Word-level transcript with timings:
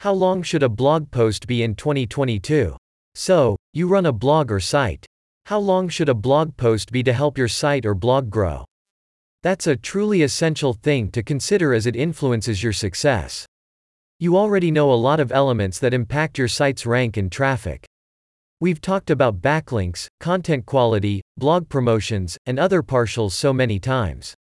How 0.00 0.12
long 0.12 0.44
should 0.44 0.62
a 0.62 0.68
blog 0.68 1.10
post 1.10 1.48
be 1.48 1.64
in 1.64 1.74
2022? 1.74 2.76
So, 3.16 3.56
you 3.72 3.88
run 3.88 4.06
a 4.06 4.12
blog 4.12 4.52
or 4.52 4.60
site. 4.60 5.04
How 5.46 5.58
long 5.58 5.88
should 5.88 6.08
a 6.08 6.14
blog 6.14 6.56
post 6.56 6.92
be 6.92 7.02
to 7.02 7.12
help 7.12 7.36
your 7.36 7.48
site 7.48 7.84
or 7.84 7.96
blog 7.96 8.30
grow? 8.30 8.64
That's 9.42 9.66
a 9.66 9.74
truly 9.74 10.22
essential 10.22 10.72
thing 10.72 11.10
to 11.10 11.24
consider 11.24 11.74
as 11.74 11.84
it 11.84 11.96
influences 11.96 12.62
your 12.62 12.72
success. 12.72 13.44
You 14.20 14.36
already 14.36 14.70
know 14.70 14.92
a 14.92 14.94
lot 14.94 15.18
of 15.18 15.32
elements 15.32 15.80
that 15.80 15.92
impact 15.92 16.38
your 16.38 16.46
site's 16.46 16.86
rank 16.86 17.16
and 17.16 17.32
traffic. 17.32 17.84
We've 18.60 18.80
talked 18.80 19.10
about 19.10 19.42
backlinks, 19.42 20.06
content 20.20 20.64
quality, 20.64 21.22
blog 21.36 21.68
promotions, 21.68 22.38
and 22.46 22.56
other 22.56 22.84
partials 22.84 23.32
so 23.32 23.52
many 23.52 23.80
times. 23.80 24.32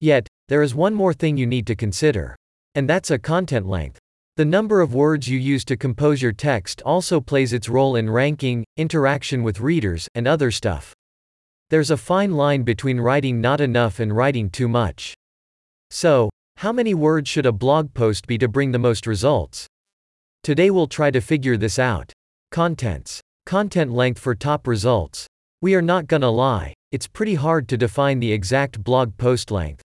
Yet, 0.00 0.26
there 0.48 0.62
is 0.62 0.74
one 0.74 0.94
more 0.94 1.14
thing 1.14 1.36
you 1.36 1.46
need 1.46 1.68
to 1.68 1.76
consider. 1.76 2.34
And 2.74 2.88
that's 2.88 3.12
a 3.12 3.20
content 3.20 3.68
length. 3.68 3.99
The 4.36 4.44
number 4.44 4.80
of 4.80 4.94
words 4.94 5.28
you 5.28 5.38
use 5.38 5.64
to 5.66 5.76
compose 5.76 6.22
your 6.22 6.32
text 6.32 6.80
also 6.82 7.20
plays 7.20 7.52
its 7.52 7.68
role 7.68 7.96
in 7.96 8.08
ranking, 8.08 8.64
interaction 8.76 9.42
with 9.42 9.60
readers, 9.60 10.08
and 10.14 10.28
other 10.28 10.50
stuff. 10.50 10.94
There's 11.68 11.90
a 11.90 11.96
fine 11.96 12.32
line 12.32 12.62
between 12.62 13.00
writing 13.00 13.40
not 13.40 13.60
enough 13.60 14.00
and 14.00 14.16
writing 14.16 14.48
too 14.48 14.68
much. 14.68 15.14
So, 15.90 16.30
how 16.56 16.72
many 16.72 16.94
words 16.94 17.28
should 17.28 17.46
a 17.46 17.52
blog 17.52 17.92
post 17.94 18.26
be 18.26 18.38
to 18.38 18.48
bring 18.48 18.72
the 18.72 18.78
most 18.78 19.06
results? 19.06 19.66
Today 20.42 20.70
we'll 20.70 20.86
try 20.86 21.10
to 21.10 21.20
figure 21.20 21.56
this 21.56 21.78
out. 21.78 22.12
Contents. 22.50 23.20
Content 23.46 23.92
length 23.92 24.20
for 24.20 24.34
top 24.34 24.66
results. 24.66 25.26
We 25.60 25.74
are 25.74 25.82
not 25.82 26.06
gonna 26.06 26.30
lie, 26.30 26.74
it's 26.92 27.06
pretty 27.06 27.34
hard 27.34 27.68
to 27.68 27.76
define 27.76 28.20
the 28.20 28.32
exact 28.32 28.82
blog 28.82 29.16
post 29.16 29.50
length. 29.50 29.82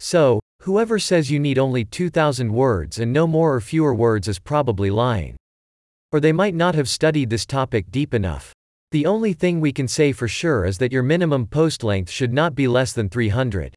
So, 0.00 0.40
Whoever 0.64 0.98
says 0.98 1.30
you 1.30 1.38
need 1.38 1.58
only 1.58 1.84
2,000 1.84 2.50
words 2.50 2.98
and 2.98 3.12
no 3.12 3.26
more 3.26 3.54
or 3.54 3.60
fewer 3.60 3.94
words 3.94 4.28
is 4.28 4.38
probably 4.38 4.88
lying. 4.88 5.36
Or 6.10 6.20
they 6.20 6.32
might 6.32 6.54
not 6.54 6.74
have 6.74 6.88
studied 6.88 7.28
this 7.28 7.44
topic 7.44 7.90
deep 7.90 8.14
enough. 8.14 8.54
The 8.90 9.04
only 9.04 9.34
thing 9.34 9.60
we 9.60 9.74
can 9.74 9.86
say 9.86 10.12
for 10.12 10.26
sure 10.26 10.64
is 10.64 10.78
that 10.78 10.90
your 10.90 11.02
minimum 11.02 11.48
post 11.48 11.84
length 11.84 12.10
should 12.10 12.32
not 12.32 12.54
be 12.54 12.66
less 12.66 12.94
than 12.94 13.10
300. 13.10 13.74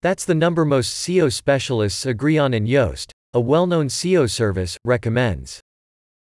That's 0.00 0.24
the 0.24 0.34
number 0.34 0.64
most 0.64 0.94
SEO 0.94 1.30
specialists 1.30 2.06
agree 2.06 2.38
on 2.38 2.54
and 2.54 2.66
Yoast, 2.66 3.10
a 3.34 3.40
well-known 3.40 3.88
SEO 3.88 4.30
service, 4.30 4.78
recommends. 4.86 5.60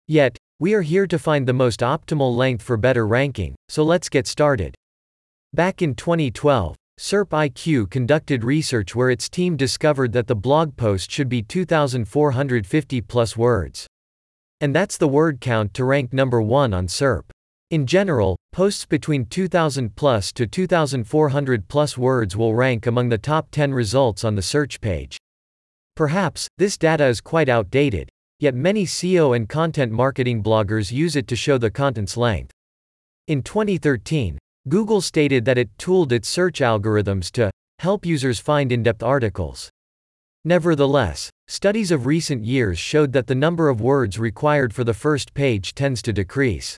Yet, 0.08 0.38
we 0.60 0.76
are 0.76 0.84
here 0.84 1.08
to 1.08 1.18
find 1.18 1.48
the 1.48 1.54
most 1.54 1.80
optimal 1.80 2.38
length 2.38 2.62
for 2.62 2.78
better 2.78 3.08
ranking, 3.08 3.56
so 3.70 3.82
let's 3.82 4.08
get 4.08 4.28
started. 4.28 4.76
Back 5.52 5.82
in 5.82 5.96
2012, 5.96 6.76
SERP 7.02 7.30
IQ 7.30 7.90
conducted 7.90 8.44
research 8.44 8.94
where 8.94 9.10
its 9.10 9.30
team 9.30 9.56
discovered 9.56 10.12
that 10.12 10.28
the 10.28 10.36
blog 10.36 10.76
post 10.76 11.10
should 11.10 11.30
be 11.30 11.42
2,450 11.42 13.00
plus 13.00 13.38
words. 13.38 13.88
And 14.60 14.76
that's 14.76 14.98
the 14.98 15.08
word 15.08 15.40
count 15.40 15.74
to 15.76 15.86
rank 15.86 16.12
number 16.12 16.42
1 16.42 16.74
on 16.74 16.88
SERP. 16.88 17.24
In 17.72 17.88
general, 17.88 18.36
posts 18.52 18.86
between 18.86 19.28
2,000 19.28 19.96
plus 19.96 20.34
to 20.34 20.46
2,400 20.46 21.70
plus 21.70 21.98
words 21.98 22.36
will 22.36 22.54
rank 22.54 22.86
among 22.86 23.08
the 23.08 23.18
top 23.18 23.48
10 23.50 23.74
results 23.74 24.26
on 24.26 24.36
the 24.36 24.42
search 24.42 24.82
page. 24.82 25.18
Perhaps, 25.96 26.50
this 26.58 26.78
data 26.78 27.06
is 27.06 27.22
quite 27.22 27.48
outdated, 27.48 28.10
yet 28.42 28.56
many 28.56 28.86
SEO 28.86 29.34
and 29.34 29.48
content 29.48 29.94
marketing 29.94 30.44
bloggers 30.44 30.92
use 30.92 31.16
it 31.16 31.30
to 31.30 31.38
show 31.38 31.58
the 31.58 31.72
content's 31.72 32.18
length. 32.18 32.52
In 33.26 33.42
2013, 33.42 34.38
Google 34.68 35.02
stated 35.02 35.46
that 35.46 35.58
it 35.58 35.70
tooled 35.78 36.12
its 36.12 36.28
search 36.28 36.60
algorithms 36.60 37.32
to 37.32 37.50
help 37.80 38.06
users 38.06 38.40
find 38.40 38.72
in 38.72 38.84
depth 38.84 39.02
articles. 39.02 39.70
Nevertheless, 40.44 41.30
studies 41.48 41.92
of 41.92 42.06
recent 42.06 42.44
years 42.44 42.78
showed 42.78 43.14
that 43.14 43.28
the 43.28 43.36
number 43.36 43.70
of 43.70 43.82
words 43.82 44.20
required 44.20 44.74
for 44.74 44.84
the 44.84 44.94
first 44.94 45.34
page 45.34 45.74
tends 45.74 46.02
to 46.02 46.14
decrease. 46.14 46.78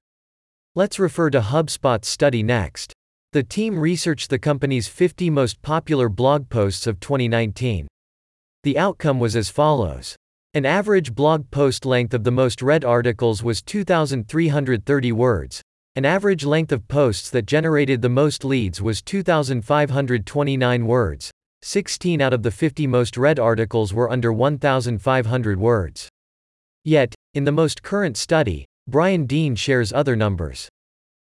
Let's 0.75 0.99
refer 0.99 1.29
to 1.31 1.41
HubSpot's 1.41 2.07
study 2.07 2.43
next. 2.43 2.93
The 3.33 3.43
team 3.43 3.79
researched 3.79 4.29
the 4.29 4.39
company's 4.39 4.87
50 4.87 5.29
most 5.29 5.61
popular 5.61 6.09
blog 6.09 6.49
posts 6.49 6.85
of 6.85 6.99
2019. 6.99 7.87
The 8.63 8.77
outcome 8.77 9.19
was 9.19 9.35
as 9.35 9.49
follows. 9.49 10.15
An 10.53 10.65
average 10.65 11.15
blog 11.15 11.49
post 11.49 11.85
length 11.85 12.13
of 12.13 12.23
the 12.23 12.31
most 12.31 12.61
read 12.61 12.83
articles 12.83 13.41
was 13.41 13.61
2,330 13.61 15.11
words, 15.13 15.61
an 15.97 16.05
average 16.05 16.45
length 16.45 16.71
of 16.71 16.87
posts 16.87 17.29
that 17.31 17.45
generated 17.45 18.01
the 18.01 18.07
most 18.07 18.45
leads 18.45 18.81
was 18.81 19.01
2,529 19.01 20.85
words. 20.85 21.31
16 21.63 22.21
out 22.21 22.31
of 22.31 22.43
the 22.43 22.51
50 22.51 22.87
most 22.87 23.17
read 23.17 23.37
articles 23.37 23.93
were 23.93 24.09
under 24.09 24.31
1,500 24.31 25.59
words. 25.59 26.07
Yet, 26.85 27.13
in 27.33 27.43
the 27.43 27.51
most 27.51 27.83
current 27.83 28.15
study, 28.15 28.65
Brian 28.87 29.25
Dean 29.25 29.53
shares 29.53 29.91
other 29.91 30.15
numbers. 30.15 30.69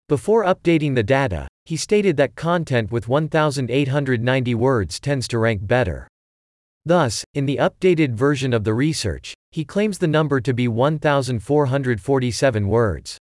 Before 0.09 0.45
updating 0.45 0.95
the 0.95 1.03
data, 1.03 1.49
he 1.65 1.77
stated 1.77 2.17
that 2.19 2.37
content 2.37 2.93
with 2.93 3.09
1,890 3.09 4.55
words 4.55 5.01
tends 5.01 5.27
to 5.29 5.39
rank 5.39 5.67
better. 5.67 6.07
Thus, 6.87 7.25
in 7.35 7.47
the 7.47 7.57
updated 7.57 8.15
version 8.15 8.53
of 8.53 8.63
the 8.63 8.75
research, 8.75 9.35
he 9.51 9.65
claims 9.65 9.99
the 9.99 10.07
number 10.07 10.41
to 10.41 10.55
be 10.55 10.69
1,447 10.69 12.69
words. 12.69 13.19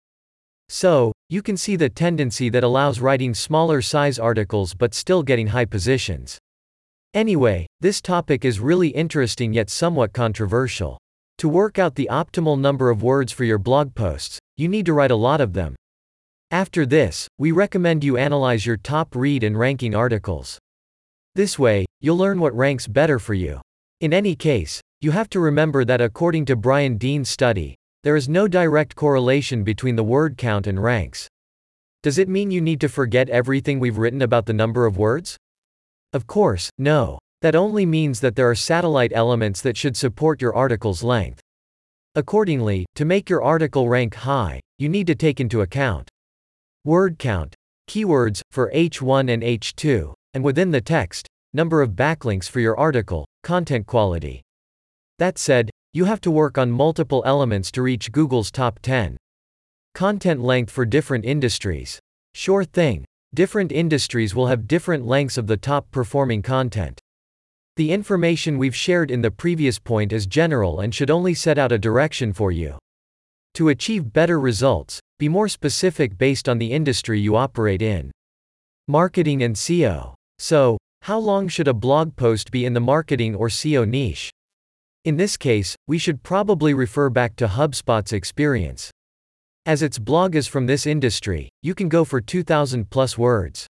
So, 0.74 1.12
you 1.28 1.42
can 1.42 1.58
see 1.58 1.76
the 1.76 1.90
tendency 1.90 2.48
that 2.48 2.64
allows 2.64 3.02
writing 3.02 3.34
smaller 3.34 3.82
size 3.82 4.18
articles 4.18 4.74
but 4.74 4.94
still 4.94 5.22
getting 5.22 5.48
high 5.48 5.66
positions. 5.66 6.40
Anyway, 7.14 7.68
this 7.82 8.00
topic 8.00 8.46
is 8.46 8.62
really 8.62 8.88
interesting 8.88 9.52
yet 9.52 9.70
somewhat 9.70 10.14
controversial. 10.14 10.98
To 11.40 11.50
work 11.50 11.78
out 11.78 11.96
the 11.96 12.08
optimal 12.10 12.58
number 12.58 12.90
of 12.90 13.04
words 13.04 13.34
for 13.34 13.44
your 13.44 13.58
blog 13.58 13.94
posts, 13.96 14.40
you 14.56 14.70
need 14.70 14.86
to 14.86 14.94
write 14.94 15.12
a 15.12 15.16
lot 15.28 15.42
of 15.42 15.52
them. 15.52 15.76
After 16.52 16.86
this, 16.86 17.28
we 17.38 17.52
recommend 17.52 18.06
you 18.06 18.16
analyze 18.16 18.66
your 18.66 18.78
top 18.78 19.14
read 19.14 19.44
and 19.44 19.60
ranking 19.60 19.94
articles. 19.94 20.58
This 21.36 21.60
way, 21.60 21.86
you'll 22.00 22.16
learn 22.16 22.40
what 22.40 22.56
ranks 22.56 22.88
better 22.88 23.20
for 23.20 23.34
you. 23.34 23.60
In 24.00 24.14
any 24.14 24.38
case, 24.38 24.80
you 25.02 25.12
have 25.12 25.30
to 25.32 25.42
remember 25.42 25.84
that 25.84 26.00
according 26.00 26.46
to 26.46 26.56
Brian 26.56 26.98
Dean's 26.98 27.30
study, 27.30 27.76
there 28.04 28.16
is 28.16 28.28
no 28.28 28.48
direct 28.48 28.96
correlation 28.96 29.64
between 29.64 29.96
the 29.96 30.04
word 30.04 30.38
count 30.38 30.66
and 30.66 30.82
ranks. 30.82 31.28
Does 32.02 32.18
it 32.18 32.28
mean 32.28 32.50
you 32.50 32.62
need 32.62 32.82
to 32.82 32.90
forget 32.90 33.30
everything 33.30 33.80
we've 33.80 34.00
written 34.00 34.24
about 34.24 34.48
the 34.48 34.54
number 34.54 34.88
of 34.88 34.98
words? 34.98 35.38
Of 36.14 36.26
course, 36.26 36.70
no. 36.80 37.20
That 37.42 37.56
only 37.56 37.86
means 37.86 38.20
that 38.20 38.36
there 38.36 38.50
are 38.50 38.56
satellite 38.56 39.12
elements 39.14 39.62
that 39.62 39.78
should 39.78 39.96
support 39.96 40.42
your 40.42 40.56
article's 40.56 41.04
length. 41.04 41.42
Accordingly, 42.16 42.86
to 42.96 43.06
make 43.06 43.30
your 43.30 43.44
article 43.44 43.88
rank 43.88 44.16
high, 44.16 44.60
you 44.80 44.90
need 44.90 45.08
to 45.08 45.16
take 45.16 45.40
into 45.40 45.62
account 45.62 46.10
word 46.84 47.20
count, 47.20 47.54
keywords 47.88 48.42
for 48.50 48.72
H1 48.72 49.32
and 49.32 49.44
H2, 49.44 50.14
and 50.34 50.44
within 50.44 50.72
the 50.72 50.82
text, 50.82 51.28
number 51.54 51.82
of 51.82 51.92
backlinks 51.92 52.50
for 52.50 52.60
your 52.60 52.78
article, 52.78 53.28
content 53.44 53.86
quality. 53.86 54.42
That 55.20 55.38
said, 55.38 55.70
you 55.94 56.06
have 56.06 56.22
to 56.22 56.32
work 56.32 56.58
on 56.58 56.72
multiple 56.72 57.22
elements 57.26 57.70
to 57.72 57.82
reach 57.82 58.14
Google's 58.14 58.50
top 58.50 58.80
10. 58.80 59.18
Content 59.94 60.42
length 60.42 60.72
for 60.72 60.86
different 60.86 61.26
industries. 61.26 62.00
Sure 62.34 62.64
thing. 62.64 63.04
Different 63.34 63.74
industries 63.74 64.34
will 64.34 64.48
have 64.48 64.68
different 64.68 65.06
lengths 65.06 65.38
of 65.38 65.48
the 65.48 65.58
top 65.58 65.92
performing 65.92 66.42
content. 66.42 67.02
The 67.76 67.92
information 67.92 68.58
we've 68.58 68.76
shared 68.76 69.12
in 69.12 69.22
the 69.22 69.32
previous 69.32 69.80
point 69.80 70.14
is 70.14 70.26
general 70.26 70.80
and 70.80 70.96
should 70.96 71.12
only 71.12 71.34
set 71.34 71.58
out 71.58 71.74
a 71.74 71.78
direction 71.78 72.32
for 72.32 72.52
you. 72.52 72.78
To 73.56 73.68
achieve 73.68 74.14
better 74.14 74.40
results, 74.40 75.02
be 75.20 75.28
more 75.28 75.50
specific 75.50 76.18
based 76.18 76.48
on 76.48 76.58
the 76.58 76.72
industry 76.72 77.20
you 77.20 77.36
operate 77.36 77.82
in. 77.82 78.12
Marketing 78.88 79.44
and 79.44 79.56
SEO. 79.56 80.14
So, 80.40 80.78
how 81.02 81.18
long 81.18 81.50
should 81.50 81.68
a 81.68 81.74
blog 81.74 82.16
post 82.16 82.50
be 82.50 82.66
in 82.66 82.74
the 82.74 82.80
marketing 82.80 83.36
or 83.36 83.50
SEO 83.50 83.86
niche? 83.88 84.30
In 85.04 85.18
this 85.18 85.36
case, 85.36 85.76
we 85.88 85.98
should 85.98 86.22
probably 86.22 86.76
refer 86.76 87.10
back 87.10 87.36
to 87.38 87.48
HubSpot's 87.48 88.14
experience. 88.14 88.92
As 89.66 89.82
its 89.82 89.98
blog 89.98 90.36
is 90.36 90.46
from 90.46 90.68
this 90.68 90.86
industry, 90.86 91.50
you 91.64 91.74
can 91.74 91.90
go 91.90 92.06
for 92.06 92.22
2,000 92.22 92.88
plus 92.92 93.18
words. 93.18 93.66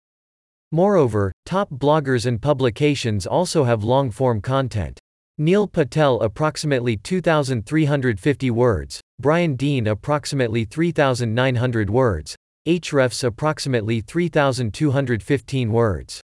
Moreover, 0.74 1.32
top 1.46 1.70
bloggers 1.70 2.26
and 2.26 2.42
publications 2.42 3.26
also 3.26 3.64
have 3.64 3.82
long 3.82 4.12
form 4.12 4.42
content. 4.42 5.00
Neil 5.38 5.68
Patel 5.68 6.20
approximately 6.20 6.98
2,350 6.98 8.52
words, 8.52 9.00
Brian 9.18 9.56
Dean 9.56 9.88
approximately 9.88 10.66
3,900 10.66 11.90
words, 11.90 12.36
Ahrefs 12.68 13.24
approximately 13.24 14.02
3,215 14.02 15.72
words. 15.72 16.22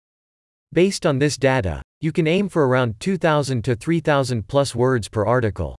Based 0.76 1.06
on 1.06 1.20
this 1.20 1.38
data, 1.38 1.82
you 2.02 2.12
can 2.12 2.28
aim 2.28 2.50
for 2.50 2.68
around 2.68 3.00
2,000 3.00 3.64
to 3.64 3.78
3,000 3.78 4.46
plus 4.46 4.76
words 4.76 5.08
per 5.08 5.26
article. 5.26 5.78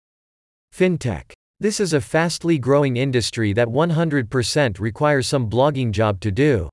FinTech. 0.74 1.32
This 1.60 1.80
is 1.80 1.92
a 1.92 2.00
fastly 2.00 2.58
growing 2.58 2.96
industry 2.96 3.52
that 3.52 3.68
100% 3.68 4.80
requires 4.80 5.26
some 5.26 5.50
blogging 5.50 5.90
job 5.90 6.18
to 6.20 6.30
do. 6.30 6.70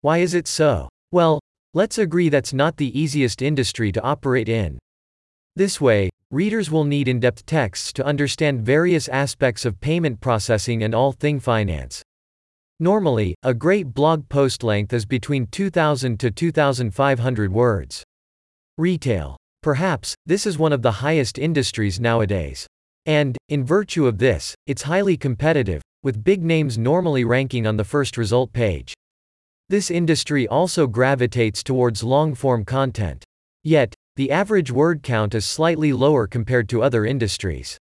Why 0.00 0.18
is 0.18 0.34
it 0.34 0.48
so? 0.48 0.88
Well, 1.12 1.38
let's 1.74 1.98
agree 1.98 2.28
that's 2.28 2.52
not 2.52 2.76
the 2.76 2.90
easiest 2.98 3.40
industry 3.40 3.92
to 3.92 4.02
operate 4.02 4.48
in. 4.48 4.76
This 5.54 5.80
way, 5.80 6.10
readers 6.32 6.72
will 6.72 6.82
need 6.82 7.06
in-depth 7.06 7.46
texts 7.46 7.92
to 7.92 8.04
understand 8.04 8.66
various 8.66 9.06
aspects 9.06 9.64
of 9.64 9.80
payment 9.80 10.20
processing 10.20 10.82
and 10.82 10.92
all 10.92 11.12
thing 11.12 11.38
finance. 11.38 12.02
Normally, 12.80 13.36
a 13.44 13.54
great 13.54 13.94
blog 13.94 14.28
post 14.28 14.64
length 14.64 14.92
is 14.92 15.06
between 15.06 15.46
2000 15.46 16.18
to 16.18 16.30
2500 16.32 17.52
words. 17.52 18.02
Retail. 18.76 19.36
Perhaps, 19.62 20.16
this 20.26 20.44
is 20.44 20.58
one 20.58 20.72
of 20.72 20.82
the 20.82 20.90
highest 20.90 21.38
industries 21.38 22.00
nowadays. 22.00 22.66
And, 23.06 23.38
in 23.48 23.64
virtue 23.64 24.08
of 24.08 24.18
this, 24.18 24.56
it's 24.66 24.82
highly 24.82 25.16
competitive, 25.16 25.82
with 26.02 26.24
big 26.24 26.42
names 26.42 26.76
normally 26.76 27.24
ranking 27.24 27.64
on 27.64 27.76
the 27.76 27.84
first 27.84 28.16
result 28.16 28.52
page. 28.52 28.92
This 29.68 29.88
industry 29.88 30.48
also 30.48 30.88
gravitates 30.88 31.62
towards 31.62 32.02
long 32.02 32.34
form 32.34 32.64
content. 32.64 33.22
Yet, 33.62 33.94
the 34.16 34.32
average 34.32 34.72
word 34.72 35.02
count 35.04 35.34
is 35.34 35.44
slightly 35.44 35.92
lower 35.92 36.26
compared 36.26 36.68
to 36.70 36.82
other 36.82 37.06
industries. 37.06 37.78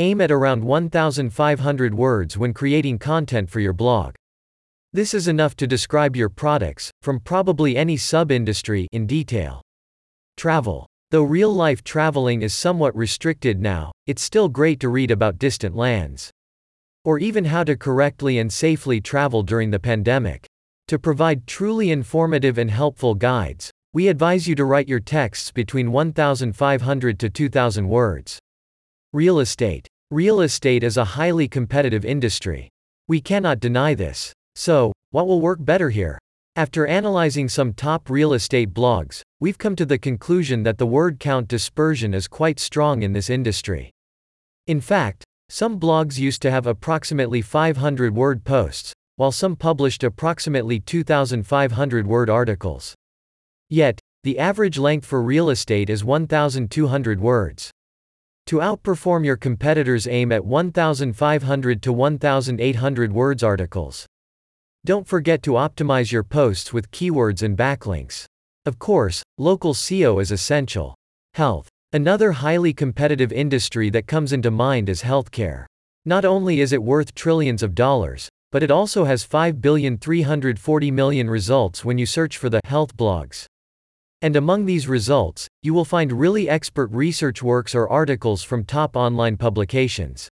Aim 0.00 0.20
at 0.20 0.30
around 0.30 0.62
1,500 0.62 1.92
words 1.92 2.38
when 2.38 2.54
creating 2.54 3.00
content 3.00 3.50
for 3.50 3.58
your 3.58 3.72
blog. 3.72 4.14
This 4.92 5.12
is 5.12 5.26
enough 5.26 5.56
to 5.56 5.66
describe 5.66 6.14
your 6.14 6.28
products, 6.28 6.92
from 7.02 7.18
probably 7.18 7.76
any 7.76 7.96
sub 7.96 8.30
industry, 8.30 8.86
in 8.92 9.08
detail. 9.08 9.60
Travel. 10.36 10.86
Though 11.10 11.24
real 11.24 11.52
life 11.52 11.82
traveling 11.82 12.42
is 12.42 12.54
somewhat 12.54 12.94
restricted 12.94 13.60
now, 13.60 13.90
it's 14.06 14.22
still 14.22 14.48
great 14.48 14.78
to 14.80 14.88
read 14.88 15.10
about 15.10 15.36
distant 15.36 15.74
lands. 15.74 16.30
Or 17.04 17.18
even 17.18 17.46
how 17.46 17.64
to 17.64 17.76
correctly 17.76 18.38
and 18.38 18.52
safely 18.52 19.00
travel 19.00 19.42
during 19.42 19.72
the 19.72 19.80
pandemic. 19.80 20.46
To 20.86 21.00
provide 21.00 21.48
truly 21.48 21.90
informative 21.90 22.56
and 22.56 22.70
helpful 22.70 23.16
guides, 23.16 23.72
we 23.92 24.06
advise 24.06 24.46
you 24.46 24.54
to 24.54 24.64
write 24.64 24.86
your 24.86 25.00
texts 25.00 25.50
between 25.50 25.90
1,500 25.90 27.18
to 27.18 27.28
2,000 27.28 27.88
words. 27.88 28.37
Real 29.14 29.40
estate. 29.40 29.88
Real 30.10 30.42
estate 30.42 30.84
is 30.84 30.98
a 30.98 31.16
highly 31.16 31.48
competitive 31.48 32.04
industry. 32.04 32.68
We 33.08 33.22
cannot 33.22 33.58
deny 33.58 33.94
this. 33.94 34.34
So, 34.54 34.92
what 35.12 35.26
will 35.26 35.40
work 35.40 35.64
better 35.64 35.88
here? 35.88 36.18
After 36.56 36.86
analyzing 36.86 37.48
some 37.48 37.72
top 37.72 38.10
real 38.10 38.34
estate 38.34 38.74
blogs, 38.74 39.22
we've 39.40 39.56
come 39.56 39.74
to 39.76 39.86
the 39.86 39.96
conclusion 39.96 40.62
that 40.64 40.76
the 40.76 40.84
word 40.84 41.18
count 41.20 41.48
dispersion 41.48 42.12
is 42.12 42.28
quite 42.28 42.60
strong 42.60 43.02
in 43.02 43.14
this 43.14 43.30
industry. 43.30 43.90
In 44.66 44.78
fact, 44.78 45.24
some 45.48 45.80
blogs 45.80 46.18
used 46.18 46.42
to 46.42 46.50
have 46.50 46.66
approximately 46.66 47.40
500 47.40 48.14
word 48.14 48.44
posts, 48.44 48.92
while 49.16 49.32
some 49.32 49.56
published 49.56 50.04
approximately 50.04 50.80
2,500 50.80 52.06
word 52.06 52.28
articles. 52.28 52.94
Yet, 53.70 54.00
the 54.22 54.38
average 54.38 54.76
length 54.76 55.06
for 55.06 55.22
real 55.22 55.48
estate 55.48 55.88
is 55.88 56.04
1,200 56.04 57.20
words. 57.20 57.70
To 58.48 58.60
outperform 58.60 59.26
your 59.26 59.36
competitors, 59.36 60.06
aim 60.06 60.32
at 60.32 60.42
1,500 60.42 61.82
to 61.82 61.92
1,800 61.92 63.12
words 63.12 63.42
articles. 63.42 64.06
Don't 64.86 65.06
forget 65.06 65.42
to 65.42 65.50
optimize 65.50 66.10
your 66.10 66.22
posts 66.22 66.72
with 66.72 66.90
keywords 66.90 67.42
and 67.42 67.58
backlinks. 67.58 68.24
Of 68.64 68.78
course, 68.78 69.22
local 69.36 69.74
SEO 69.74 70.22
is 70.22 70.30
essential. 70.32 70.94
Health. 71.34 71.68
Another 71.92 72.32
highly 72.32 72.72
competitive 72.72 73.32
industry 73.32 73.90
that 73.90 74.06
comes 74.06 74.32
into 74.32 74.50
mind 74.50 74.88
is 74.88 75.02
healthcare. 75.02 75.66
Not 76.06 76.24
only 76.24 76.60
is 76.62 76.72
it 76.72 76.82
worth 76.82 77.14
trillions 77.14 77.62
of 77.62 77.74
dollars, 77.74 78.30
but 78.50 78.62
it 78.62 78.70
also 78.70 79.04
has 79.04 79.24
5,340 79.24 80.90
million 80.90 81.28
results 81.28 81.84
when 81.84 81.98
you 81.98 82.06
search 82.06 82.38
for 82.38 82.48
the 82.48 82.62
health 82.64 82.96
blogs. 82.96 83.44
And 84.20 84.34
among 84.34 84.66
these 84.66 84.88
results, 84.88 85.46
you 85.62 85.72
will 85.72 85.84
find 85.84 86.12
really 86.12 86.48
expert 86.48 86.90
research 86.90 87.42
works 87.42 87.74
or 87.74 87.88
articles 87.88 88.42
from 88.42 88.64
top 88.64 88.96
online 88.96 89.36
publications. 89.36 90.28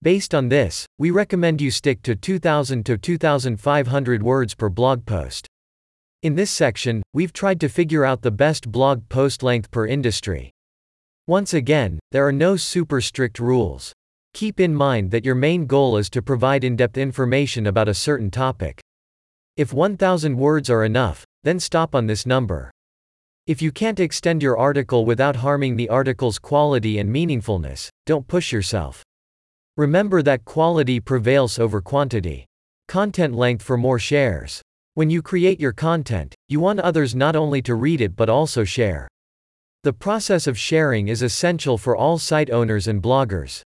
Based 0.00 0.34
on 0.34 0.48
this, 0.48 0.86
we 0.98 1.10
recommend 1.10 1.60
you 1.60 1.70
stick 1.70 2.02
to 2.02 2.16
2000 2.16 2.84
to 2.86 2.96
2500 2.96 4.22
words 4.22 4.54
per 4.54 4.68
blog 4.68 5.04
post. 5.04 5.46
In 6.22 6.34
this 6.34 6.50
section, 6.50 7.02
we've 7.12 7.32
tried 7.32 7.60
to 7.60 7.68
figure 7.68 8.04
out 8.04 8.22
the 8.22 8.30
best 8.30 8.72
blog 8.72 9.08
post 9.10 9.42
length 9.42 9.70
per 9.70 9.86
industry. 9.86 10.50
Once 11.26 11.52
again, 11.52 12.00
there 12.12 12.26
are 12.26 12.32
no 12.32 12.56
super 12.56 13.00
strict 13.00 13.38
rules. 13.38 13.92
Keep 14.34 14.58
in 14.58 14.74
mind 14.74 15.10
that 15.10 15.24
your 15.24 15.36
main 15.36 15.66
goal 15.66 15.98
is 15.98 16.10
to 16.10 16.22
provide 16.22 16.64
in 16.64 16.74
depth 16.74 16.96
information 16.96 17.66
about 17.66 17.88
a 17.88 17.94
certain 17.94 18.30
topic. 18.30 18.80
If 19.56 19.72
1000 19.72 20.36
words 20.36 20.70
are 20.70 20.82
enough, 20.82 21.24
then 21.44 21.60
stop 21.60 21.94
on 21.94 22.06
this 22.06 22.24
number. 22.24 22.71
If 23.44 23.60
you 23.60 23.72
can't 23.72 23.98
extend 23.98 24.40
your 24.40 24.56
article 24.56 25.04
without 25.04 25.34
harming 25.34 25.74
the 25.74 25.88
article's 25.88 26.38
quality 26.38 27.00
and 27.00 27.12
meaningfulness, 27.12 27.88
don't 28.06 28.28
push 28.28 28.52
yourself. 28.52 29.02
Remember 29.76 30.22
that 30.22 30.44
quality 30.44 31.00
prevails 31.00 31.58
over 31.58 31.80
quantity. 31.80 32.46
Content 32.86 33.34
length 33.34 33.64
for 33.64 33.76
more 33.76 33.98
shares. 33.98 34.62
When 34.94 35.10
you 35.10 35.22
create 35.22 35.58
your 35.58 35.72
content, 35.72 36.36
you 36.48 36.60
want 36.60 36.78
others 36.78 37.16
not 37.16 37.34
only 37.34 37.60
to 37.62 37.74
read 37.74 38.00
it 38.00 38.14
but 38.14 38.28
also 38.28 38.62
share. 38.62 39.08
The 39.82 39.92
process 39.92 40.46
of 40.46 40.56
sharing 40.56 41.08
is 41.08 41.22
essential 41.22 41.76
for 41.78 41.96
all 41.96 42.18
site 42.18 42.50
owners 42.50 42.86
and 42.86 43.02
bloggers. 43.02 43.60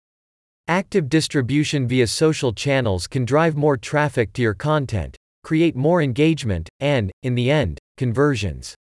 Active 0.69 1.09
distribution 1.09 1.89
via 1.89 2.09
social 2.09 2.53
channels 2.53 3.07
can 3.07 3.25
drive 3.25 3.57
more 3.57 3.79
traffic 3.79 4.35
to 4.35 4.43
your 4.43 4.53
content, 4.53 5.17
create 5.43 5.77
more 5.77 6.03
engagement, 6.03 6.69
and, 6.81 7.11
in 7.23 7.35
the 7.35 7.51
end, 7.51 7.79
conversions. 7.97 8.75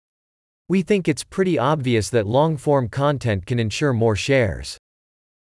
We 0.70 0.82
think 0.82 1.08
it's 1.08 1.24
pretty 1.24 1.58
obvious 1.58 2.10
that 2.10 2.28
long 2.28 2.56
form 2.56 2.88
content 2.88 3.44
can 3.44 3.58
ensure 3.58 3.92
more 3.92 4.14
shares. 4.14 4.78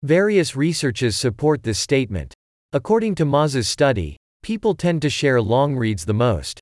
Various 0.03 0.57
researches 0.57 1.15
support 1.15 1.63
this 1.63 1.79
statement. 1.79 2.33
According 2.73 3.17
to 3.17 3.27
Moz's 3.27 3.69
study, 3.69 4.17
people 4.43 4.75
tend 4.75 5.03
to 5.03 5.11
share 5.11 5.43
long 5.43 5.77
reads 5.77 6.07
the 6.07 6.15
most. 6.15 6.59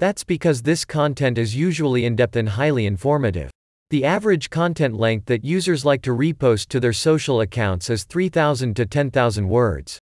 That's 0.00 0.24
because 0.24 0.62
this 0.62 0.86
content 0.86 1.36
is 1.36 1.54
usually 1.54 2.06
in 2.06 2.16
depth 2.16 2.36
and 2.36 2.48
highly 2.48 2.86
informative. 2.86 3.50
The 3.90 4.06
average 4.06 4.48
content 4.48 4.96
length 4.96 5.26
that 5.26 5.44
users 5.44 5.84
like 5.84 6.00
to 6.04 6.16
repost 6.16 6.68
to 6.68 6.80
their 6.80 6.94
social 6.94 7.42
accounts 7.42 7.90
is 7.90 8.04
3,000 8.04 8.74
to 8.76 8.86
10,000 8.86 9.46
words. 9.46 9.98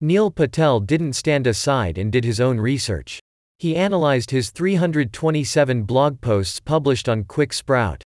Neil 0.00 0.30
Patel 0.30 0.78
didn't 0.78 1.14
stand 1.14 1.48
aside 1.48 1.98
and 1.98 2.12
did 2.12 2.22
his 2.24 2.38
own 2.38 2.60
research. 2.60 3.19
He 3.60 3.76
analyzed 3.76 4.30
his 4.30 4.48
327 4.48 5.82
blog 5.82 6.22
posts 6.22 6.60
published 6.60 7.10
on 7.10 7.24
Quick 7.24 7.52
Sprout. 7.52 8.02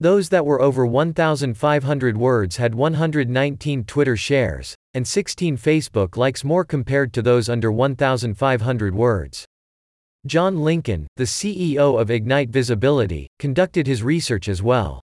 Those 0.00 0.30
that 0.30 0.46
were 0.46 0.62
over 0.62 0.86
1,500 0.86 2.16
words 2.16 2.56
had 2.56 2.74
119 2.74 3.84
Twitter 3.84 4.16
shares, 4.16 4.74
and 4.94 5.06
16 5.06 5.58
Facebook 5.58 6.16
likes 6.16 6.44
more 6.44 6.64
compared 6.64 7.12
to 7.12 7.20
those 7.20 7.50
under 7.50 7.70
1,500 7.70 8.94
words. 8.94 9.44
John 10.24 10.60
Lincoln, 10.60 11.06
the 11.16 11.24
CEO 11.24 12.00
of 12.00 12.10
Ignite 12.10 12.48
Visibility, 12.48 13.26
conducted 13.38 13.86
his 13.86 14.02
research 14.02 14.48
as 14.48 14.62
well. 14.62 15.02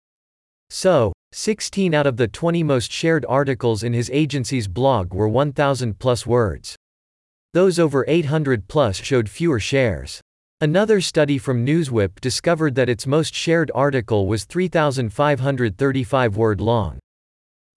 So, 0.69 1.11
16 1.33 1.93
out 1.93 2.07
of 2.07 2.15
the 2.15 2.29
20 2.29 2.63
most 2.63 2.93
shared 2.93 3.25
articles 3.27 3.83
in 3.83 3.91
his 3.91 4.09
agency's 4.13 4.69
blog 4.69 5.13
were 5.13 5.27
1,000 5.27 5.99
plus 5.99 6.25
words. 6.25 6.77
Those 7.55 7.79
over 7.79 8.03
800 8.05 8.67
plus 8.67 8.97
showed 8.97 9.29
fewer 9.29 9.61
shares. 9.61 10.19
Another 10.59 10.99
study 10.99 11.37
from 11.37 11.65
Newswhip 11.65 12.19
discovered 12.19 12.75
that 12.75 12.89
its 12.89 13.07
most 13.07 13.33
shared 13.33 13.71
article 13.73 14.27
was 14.27 14.43
3,535 14.43 16.35
word 16.35 16.59
long. 16.59 16.99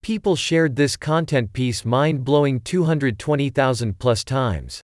People 0.02 0.35
shared 0.35 0.75
this 0.75 0.97
content 0.97 1.52
piece 1.52 1.85
mind 1.85 2.25
blowing 2.25 2.58
220,000 2.58 3.97
plus 4.00 4.25
times. 4.25 4.80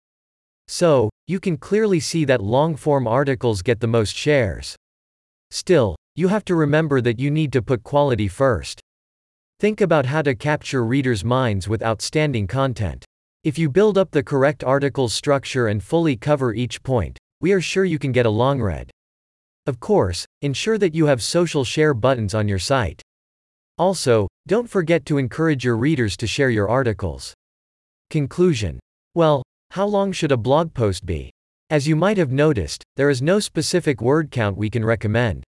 So, 0.66 1.08
you 1.28 1.38
can 1.38 1.56
clearly 1.56 2.00
see 2.00 2.24
that 2.24 2.42
long 2.42 2.74
form 2.74 3.06
articles 3.06 3.62
get 3.62 3.78
the 3.78 3.86
most 3.86 4.16
shares. 4.16 4.74
Still, 5.52 5.94
you 6.16 6.26
have 6.26 6.44
to 6.46 6.56
remember 6.56 7.00
that 7.00 7.20
you 7.20 7.30
need 7.30 7.52
to 7.52 7.62
put 7.62 7.84
quality 7.84 8.26
first. 8.26 8.80
Think 9.60 9.80
about 9.80 10.06
how 10.06 10.22
to 10.22 10.34
capture 10.34 10.84
readers' 10.84 11.24
minds 11.24 11.68
with 11.68 11.80
outstanding 11.80 12.48
content. 12.48 13.04
If 13.42 13.58
you 13.58 13.70
build 13.70 13.96
up 13.96 14.10
the 14.10 14.22
correct 14.22 14.62
article 14.62 15.08
structure 15.08 15.68
and 15.68 15.82
fully 15.82 16.14
cover 16.14 16.52
each 16.52 16.82
point, 16.82 17.16
we 17.40 17.52
are 17.52 17.60
sure 17.62 17.86
you 17.86 17.98
can 17.98 18.12
get 18.12 18.26
a 18.26 18.30
long 18.30 18.60
read. 18.60 18.90
Of 19.66 19.80
course, 19.80 20.26
ensure 20.42 20.76
that 20.76 20.94
you 20.94 21.06
have 21.06 21.22
social 21.22 21.64
share 21.64 21.94
buttons 21.94 22.34
on 22.34 22.48
your 22.48 22.58
site. 22.58 23.00
Also, 23.78 24.28
don't 24.46 24.68
forget 24.68 25.06
to 25.06 25.16
encourage 25.16 25.64
your 25.64 25.78
readers 25.78 26.18
to 26.18 26.26
share 26.26 26.50
your 26.50 26.68
articles. 26.68 27.32
Conclusion. 28.10 28.78
Well, 29.14 29.42
how 29.70 29.86
long 29.86 30.12
should 30.12 30.32
a 30.32 30.36
blog 30.36 30.74
post 30.74 31.06
be? 31.06 31.30
As 31.70 31.88
you 31.88 31.96
might 31.96 32.18
have 32.18 32.32
noticed, 32.32 32.84
there 32.96 33.08
is 33.08 33.22
no 33.22 33.40
specific 33.40 34.02
word 34.02 34.30
count 34.30 34.58
we 34.58 34.68
can 34.68 34.84
recommend. 34.84 35.44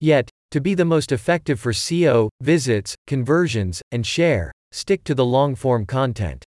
Yet, 0.00 0.28
to 0.50 0.60
be 0.60 0.74
the 0.74 0.84
most 0.84 1.12
effective 1.12 1.60
for 1.60 1.70
SEO, 1.70 2.30
visits, 2.40 2.96
conversions, 3.06 3.80
and 3.92 4.04
share, 4.04 4.50
stick 4.72 5.04
to 5.04 5.14
the 5.14 5.24
long 5.24 5.54
form 5.54 5.86
content. 5.86 6.44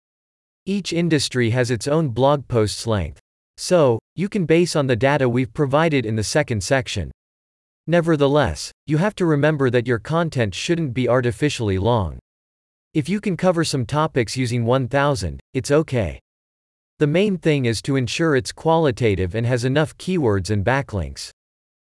Each 0.71 0.93
industry 0.93 1.50
has 1.50 1.73
its 1.73 1.89
own 1.89 2.11
blog 2.11 2.47
post's 2.47 2.87
length. 2.87 3.19
So, 3.57 3.99
you 4.15 4.29
can 4.29 4.47
base 4.47 4.77
on 4.77 4.87
the 4.87 4.95
data 4.95 5.29
we've 5.29 5.53
provided 5.53 6.07
in 6.07 6.15
the 6.15 6.23
second 6.23 6.62
section. 6.62 7.11
Nevertheless, 7.89 8.71
you 8.87 8.99
have 8.99 9.17
to 9.17 9.27
remember 9.27 9.69
that 9.71 9.89
your 9.89 9.99
content 9.99 10.55
shouldn't 10.55 10.95
be 10.95 11.09
artificially 11.09 11.77
long. 11.77 12.21
If 12.95 13.09
you 13.09 13.21
can 13.21 13.37
cover 13.37 13.65
some 13.65 13.85
topics 13.85 14.37
using 14.37 14.65
1000, 14.65 15.41
it's 15.55 15.73
okay. 15.73 16.21
The 17.00 17.09
main 17.09 17.37
thing 17.37 17.65
is 17.65 17.83
to 17.83 17.97
ensure 17.97 18.37
it's 18.37 18.53
qualitative 18.53 19.35
and 19.35 19.45
has 19.45 19.65
enough 19.65 19.99
keywords 19.99 20.50
and 20.50 20.65
backlinks. 20.65 21.31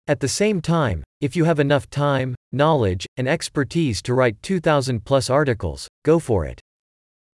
At 0.08 0.22
the 0.22 0.30
same 0.30 0.62
time, 0.62 1.04
if 1.20 1.36
you 1.36 1.44
have 1.44 1.60
enough 1.60 1.90
time, 1.90 2.36
knowledge, 2.54 3.06
and 3.18 3.28
expertise 3.28 4.01
to 4.04 4.13
write 4.13 4.42
2000 4.42 5.04
plus 5.04 5.30
articles, 5.30 5.90
go 6.06 6.20
for 6.20 6.46
it. 6.46 6.62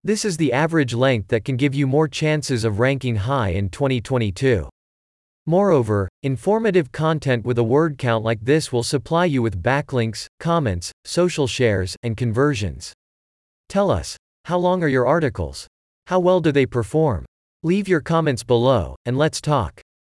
This 0.04 0.24
is 0.24 0.36
the 0.36 0.52
average 0.52 0.94
length 0.94 1.26
that 1.28 1.44
can 1.44 1.56
give 1.56 1.74
you 1.74 1.86
more 1.88 2.06
chances 2.06 2.62
of 2.62 2.78
ranking 2.78 3.16
high 3.16 3.48
in 3.48 3.68
2022. 3.68 4.68
Moreover, 5.44 6.08
informative 6.22 6.92
content 6.92 7.44
with 7.44 7.58
a 7.58 7.64
word 7.64 7.98
count 7.98 8.22
like 8.22 8.44
this 8.44 8.72
will 8.72 8.84
supply 8.84 9.24
you 9.24 9.42
with 9.42 9.60
backlinks, 9.60 10.26
comments, 10.38 10.92
social 11.04 11.48
shares, 11.48 11.96
and 12.04 12.16
conversions. 12.16 12.92
Tell 13.68 13.90
us, 13.90 14.16
how 14.44 14.58
long 14.58 14.84
are 14.84 14.88
your 14.88 15.06
articles? 15.06 15.66
How 16.06 16.20
well 16.20 16.40
do 16.40 16.52
they 16.52 16.66
perform? 16.66 17.24
Leave 17.64 17.88
your 17.88 18.00
comments 18.00 18.44
below, 18.44 18.94
and 19.04 19.18
let's 19.18 19.40
talk. 19.40 19.80